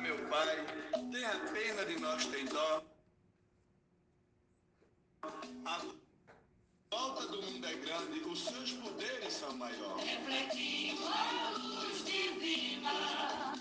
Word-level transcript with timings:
Meu 0.00 0.18
Pai, 0.28 0.66
tenha 1.10 1.38
pena 1.52 1.84
de 1.84 1.98
nós, 2.00 2.26
tem 2.26 2.44
dó. 2.46 2.82
A 5.64 5.80
volta 6.90 7.26
do 7.28 7.42
mundo 7.42 7.66
é 7.66 7.74
grande, 7.74 8.20
os 8.20 8.44
seus 8.44 8.72
poderes 8.72 9.32
são 9.32 9.56
maiores. 9.56 10.04
Refletimos 10.04 11.06
a 11.06 11.50
luz 11.50 12.04
divina 12.04 13.53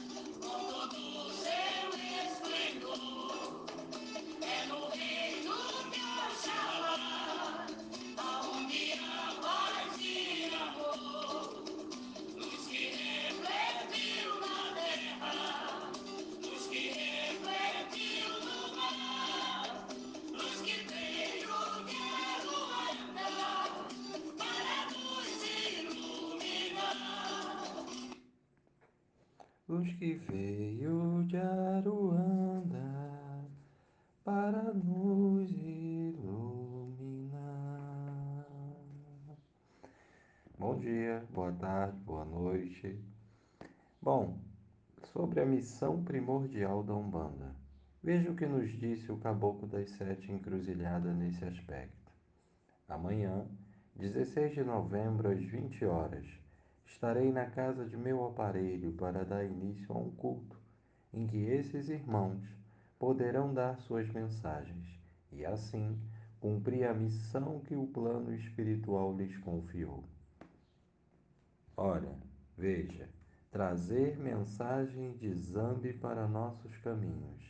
Luz 29.74 29.92
que 29.94 30.14
veio 30.14 31.24
de 31.24 31.36
Aruanda 31.36 32.78
para 34.24 34.72
nos 34.72 35.50
iluminar. 35.50 36.06
Bom 40.60 40.78
dia, 40.78 41.26
boa 41.32 41.52
tarde, 41.54 41.98
boa 42.02 42.24
noite. 42.24 43.04
Bom, 44.00 44.38
sobre 45.12 45.42
a 45.42 45.46
missão 45.46 46.04
primordial 46.04 46.84
da 46.84 46.94
Umbanda. 46.94 47.56
Veja 48.04 48.30
o 48.30 48.36
que 48.36 48.46
nos 48.46 48.70
disse 48.78 49.12
o 49.12 49.18
Caboclo 49.18 49.68
das 49.68 49.90
Sete 49.90 50.32
Encruzilhadas 50.32 51.16
nesse 51.16 51.44
aspecto. 51.46 52.14
Amanhã, 52.88 53.48
16 53.96 54.54
de 54.54 54.64
novembro, 54.64 55.32
às 55.32 55.42
20 55.44 55.84
horas, 55.84 56.43
estarei 56.86 57.32
na 57.32 57.46
casa 57.46 57.86
de 57.86 57.98
meu 57.98 58.26
aparelho 58.26 58.94
para 58.94 59.24
dar 59.24 59.44
início 59.44 59.94
a 59.94 59.98
um 59.98 60.12
culto 60.12 60.58
em 61.14 61.28
que 61.28 61.38
esses 61.38 61.90
irmãos 61.90 62.44
poderão 62.98 63.54
dar 63.54 63.78
suas 63.78 64.10
mensagens 64.10 65.00
e, 65.32 65.46
assim, 65.46 66.00
cumprir 66.40 66.86
a 66.86 66.94
missão 66.94 67.60
que 67.62 67.76
o 67.76 67.88
plano 67.88 68.34
espiritual 68.34 69.16
lhes 69.16 69.38
confiou. 69.38 70.04
Ora, 71.76 72.16
veja, 72.58 73.10
trazer 73.52 74.18
mensagem 74.18 75.16
de 75.18 75.34
Zambi 75.34 75.94
para 75.94 76.28
nossos 76.28 76.76
caminhos, 76.78 77.44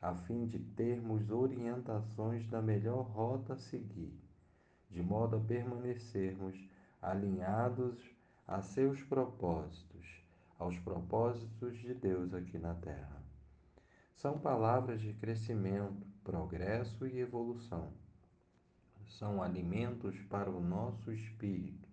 a 0.00 0.14
fim 0.14 0.46
de 0.46 0.58
termos 0.58 1.30
orientações 1.30 2.46
da 2.48 2.60
melhor 2.60 3.02
rota 3.02 3.54
a 3.54 3.58
seguir, 3.58 4.12
de 4.90 5.02
modo 5.02 5.36
a 5.36 5.40
permanecermos 5.40 6.56
alinhados 7.00 7.98
a 8.46 8.60
seus 8.60 9.00
propósitos, 9.04 10.06
aos 10.58 10.78
propósitos 10.80 11.78
de 11.78 11.94
Deus 11.94 12.34
aqui 12.34 12.58
na 12.58 12.74
Terra. 12.74 13.22
São 14.16 14.38
palavras 14.38 15.00
de 15.00 15.12
crescimento, 15.14 16.06
progresso 16.22 17.06
e 17.06 17.18
evolução. 17.18 17.92
São 19.06 19.42
alimentos 19.42 20.18
para 20.30 20.50
o 20.50 20.60
nosso 20.60 21.12
espírito, 21.12 21.88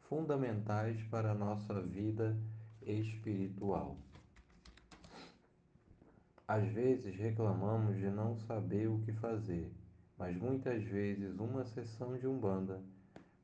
fundamentais 0.00 1.02
para 1.04 1.32
a 1.32 1.34
nossa 1.34 1.80
vida 1.80 2.36
espiritual. 2.82 3.96
Às 6.46 6.66
vezes 6.72 7.16
reclamamos 7.16 7.96
de 7.96 8.10
não 8.10 8.36
saber 8.36 8.88
o 8.88 8.98
que 9.00 9.12
fazer, 9.12 9.72
mas 10.18 10.36
muitas 10.36 10.82
vezes 10.84 11.38
uma 11.38 11.64
sessão 11.64 12.18
de 12.18 12.26
Umbanda, 12.26 12.82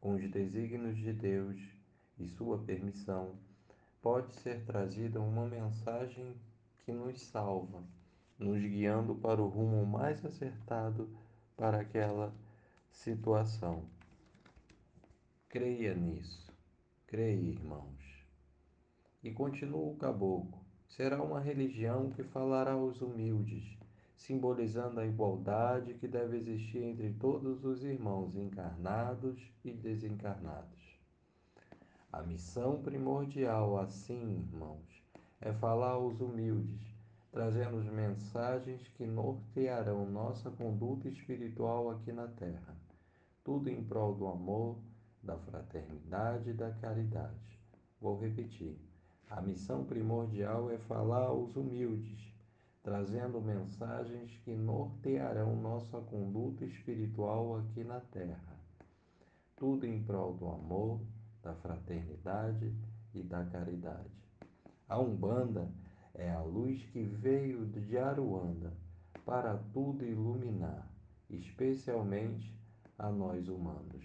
com 0.01 0.15
os 0.15 0.31
desígnios 0.31 0.97
de 0.97 1.13
Deus 1.13 1.78
e 2.19 2.27
sua 2.29 2.59
permissão, 2.59 3.34
pode 4.03 4.34
ser 4.37 4.65
trazida 4.65 5.21
uma 5.21 5.47
mensagem 5.47 6.34
que 6.81 6.93
nos 6.93 7.21
salva, 7.21 7.83
nos 8.39 8.61
guiando 8.61 9.15
para 9.15 9.43
o 9.43 9.49
rumo 9.49 9.84
mais 9.84 10.25
acertado 10.25 11.09
para 11.56 11.81
aquela 11.81 12.33
situação. 12.91 13.84
Creia 15.49 15.95
nisso. 15.95 16.47
Creia, 17.06 17.51
irmãos. 17.51 18.27
E 19.23 19.31
continua 19.31 19.91
o 19.91 19.97
caboclo. 19.97 20.59
Será 20.89 21.23
uma 21.23 21.41
religião 21.41 22.11
que 22.11 22.23
falará 22.23 22.73
aos 22.73 23.00
humildes, 23.00 23.79
simbolizando 24.17 25.00
a 25.00 25.06
igualdade 25.06 25.95
que 25.95 26.09
deve 26.09 26.37
existir 26.37 26.83
entre 26.83 27.12
todos 27.15 27.65
os 27.65 27.85
irmãos 27.85 28.37
encarnados 28.37 29.41
e 29.65 29.73
desencarnados. 29.73 30.88
A 32.11 32.23
missão 32.23 32.81
primordial, 32.81 33.79
assim, 33.79 34.39
irmãos, 34.39 35.03
é 35.43 35.53
falar 35.53 35.91
aos 35.91 36.19
humildes, 36.21 36.81
trazendo 37.31 37.77
mensagens 37.93 38.89
que 38.97 39.07
nortearão 39.07 40.11
nossa 40.11 40.51
conduta 40.51 41.07
espiritual 41.07 41.91
aqui 41.91 42.11
na 42.11 42.27
Terra. 42.27 42.75
Tudo 43.45 43.69
em 43.69 43.85
prol 43.85 44.15
do 44.15 44.27
amor, 44.27 44.79
da 45.23 45.37
fraternidade 45.37 46.49
e 46.49 46.55
da 46.55 46.71
caridade. 46.71 47.61
Vou 48.01 48.19
repetir. 48.19 48.81
A 49.29 49.43
missão 49.43 49.85
primordial 49.85 50.71
é 50.71 50.79
falar 50.79 51.27
aos 51.27 51.57
humildes, 51.57 52.35
trazendo 52.83 53.39
mensagens 53.39 54.35
que 54.45 54.57
nortearão 54.57 55.55
nossa 55.55 56.01
conduta 56.01 56.65
espiritual 56.65 57.59
aqui 57.59 57.85
na 57.85 58.01
Terra. 58.01 58.59
Tudo 59.55 59.85
em 59.85 60.03
prol 60.03 60.33
do 60.33 60.49
amor, 60.49 61.01
da 61.43 61.54
fraternidade 61.54 62.72
e 63.15 63.22
da 63.22 63.44
caridade. 63.44 64.10
A 64.88 64.99
Umbanda 64.99 65.71
é 66.15 66.31
a 66.31 66.41
luz 66.41 66.82
que 66.87 67.03
veio 67.03 67.66
de 67.66 67.97
Aruanda 67.99 68.72
para 69.25 69.56
tudo 69.72 70.04
iluminar, 70.04 70.91
especialmente 71.28 72.53
a 72.99 73.10
nós 73.10 73.49
humanos. 73.49 74.04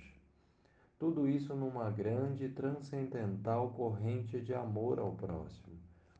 Tudo 1.00 1.28
isso 1.28 1.56
numa 1.56 1.90
grande 1.90 2.46
e 2.46 2.50
transcendental 2.50 3.72
corrente 3.72 4.40
de 4.40 4.54
amor 4.54 5.00
ao 5.00 5.14
próximo, 5.14 5.78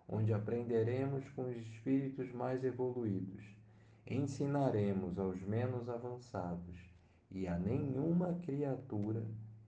onde 0.08 0.34
aprenderemos 0.34 1.30
com 1.30 1.44
os 1.44 1.58
espíritos 1.58 2.32
mais 2.34 2.64
evoluídos, 2.64 3.44
ensinaremos 4.06 5.18
aos 5.18 5.42
menos 5.42 5.88
avançados 5.88 6.78
e 7.32 7.48
a 7.48 7.58
nenhuma 7.58 8.34
criatura 8.44 9.26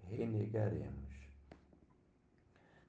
renegaremos. 0.09 1.04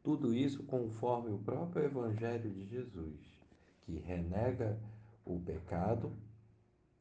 Tudo 0.06 0.32
isso 0.32 0.62
conforme 0.62 1.32
o 1.32 1.38
próprio 1.40 1.84
Evangelho 1.84 2.48
de 2.48 2.64
Jesus, 2.66 3.18
que 3.82 3.98
renega 3.98 4.78
o 5.24 5.40
pecado, 5.40 6.12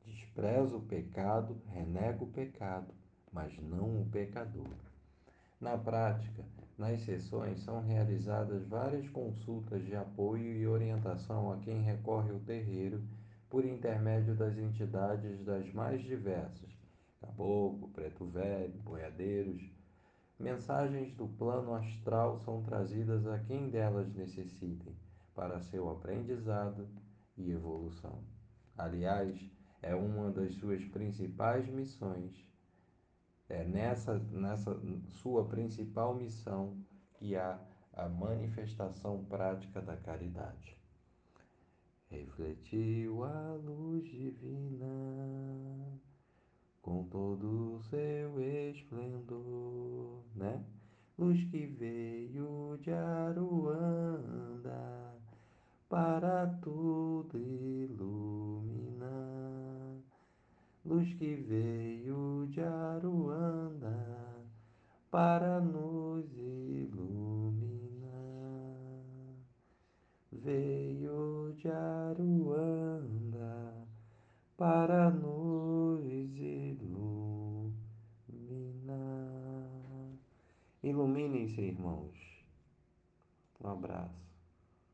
despreza 0.03 0.75
o 0.75 0.81
pecado, 0.81 1.55
renega 1.67 2.23
o 2.23 2.31
pecado, 2.31 2.91
mas 3.31 3.55
não 3.59 4.01
o 4.01 4.09
pecador. 4.09 4.73
Na 5.61 5.77
prática, 5.77 6.43
nas 6.79 6.99
sessões 7.01 7.63
são 7.63 7.79
realizadas 7.79 8.67
várias 8.67 9.07
consultas 9.09 9.85
de 9.85 9.95
apoio 9.95 10.55
e 10.55 10.65
orientação 10.65 11.53
a 11.53 11.57
quem 11.57 11.83
recorre 11.83 12.31
ao 12.31 12.39
terreiro 12.39 13.03
por 13.47 13.63
intermédio 13.63 14.33
das 14.33 14.57
entidades 14.57 15.45
das 15.45 15.71
mais 15.73 16.01
diversas: 16.01 16.71
caboclo, 17.21 17.87
preto 17.89 18.25
velho, 18.25 18.73
boiadeiros. 18.79 19.74
Mensagens 20.39 21.13
do 21.15 21.27
plano 21.27 21.73
astral 21.73 22.37
são 22.39 22.61
trazidas 22.63 23.25
a 23.25 23.39
quem 23.39 23.69
delas 23.69 24.13
necessitem 24.13 24.95
para 25.33 25.61
seu 25.61 25.89
aprendizado 25.89 26.87
e 27.37 27.51
evolução. 27.51 28.23
Aliás, 28.77 29.39
é 29.81 29.95
uma 29.95 30.31
das 30.31 30.55
suas 30.55 30.83
principais 30.85 31.67
missões 31.69 32.45
é 33.47 33.63
nessa, 33.63 34.17
nessa 34.31 34.75
sua 35.21 35.47
principal 35.47 36.15
missão 36.15 36.77
que 37.13 37.35
há 37.35 37.59
a 37.93 38.09
manifestação 38.09 39.23
prática 39.25 39.81
da 39.81 39.95
caridade. 39.95 40.75
Refletiu 42.09 43.23
a 43.23 43.53
luz 43.53 44.05
divina 44.05 45.94
que 51.55 51.67
veio 51.67 52.77
de 52.83 52.91
Aruanda 52.91 54.43
para 55.87 56.47
tudo 56.61 57.37
iluminar 57.37 59.05
luz 60.83 61.13
que 61.13 61.37
veio 61.37 62.45
de 62.47 62.61
Aruanda 62.61 63.95
para 65.09 65.61
nos 65.61 66.25
iluminar. 66.37 68.11
Veio 70.33 71.53
de 71.53 71.71
Aruanda 71.71 73.87
para 74.57 75.09
nos 75.09 75.44
Iluminem-se, 81.25 81.61
irmãos. 81.61 82.45
Um 83.59 83.67
abraço. 83.67 84.24